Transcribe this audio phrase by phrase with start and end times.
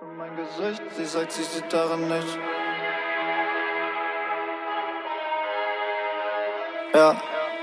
[0.00, 2.38] in mein Gesicht, sie sagt, sie sieht darin nicht.
[6.94, 7.16] Ja,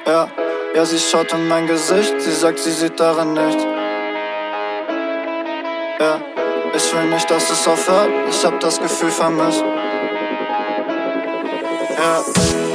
[0.06, 0.28] ja,
[0.76, 3.60] ja, sie schaut in mein Gesicht, sie sagt, sie sieht darin nicht.
[6.00, 6.20] Ja,
[6.74, 9.64] ich will nicht, dass es aufhört, ich hab das Gefühl vermisst.
[11.98, 12.24] Ja,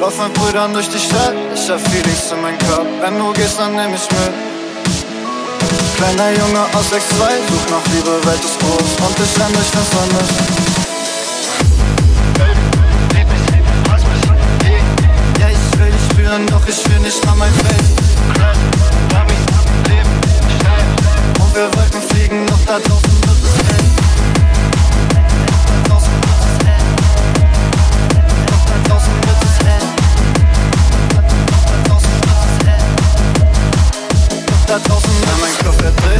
[0.00, 2.86] lauf mit Brüdern durch die Stadt, ich hab Feelings in meinem Kopf.
[3.00, 4.49] Wenn du gehst, dann nehm ich mit.
[6.00, 10.30] Kleiner Junge aus 6-2, such nach Liebe, Welt ist groß und ich renn durch Finsternis.
[16.10, 17.90] spüren, doch ich spür nicht mal mein Face.
[21.38, 23.84] Und wir wollten fliegen, doch da draußen wird es hell.
[25.50, 26.12] Doch da draußen
[29.26, 29.84] wird es hell.
[34.46, 35.09] Doch da draußen, ja, mein Kopf verdreht
[35.58, 36.19] Coffee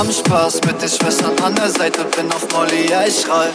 [0.00, 3.50] haben Spaß mit den Schwestern an der Seite, bin auf Molly, ja ich schrei.